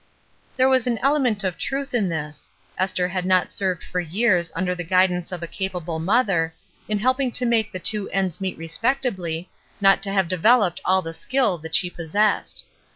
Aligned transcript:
There 0.55 0.67
was 0.67 0.87
an 0.87 0.97
element 1.03 1.43
of 1.43 1.59
truth 1.59 1.93
in 1.93 2.09
this. 2.09 2.49
Esther 2.75 3.09
had 3.09 3.23
not 3.23 3.53
served 3.53 3.83
for 3.83 3.99
years 3.99 4.51
under 4.55 4.73
the 4.73 4.83
guidance 4.83 5.31
of 5.31 5.43
a 5.43 5.47
capable 5.47 5.99
mother^ 5.99 6.53
in 6.87 6.97
helping 6.97 7.31
to 7.33 7.45
make 7.45 7.71
the 7.71 7.77
two 7.77 8.09
ends 8.09 8.41
meet 8.41 8.57
respectably, 8.57 9.51
not 9.79 10.01
to 10.01 10.11
have 10.11 10.27
developed 10.27 10.81
all 10.83 11.03
the 11.03 11.13
skill 11.13 11.59
that 11.59 11.75
she 11.75 11.87
possessed. 11.91 12.65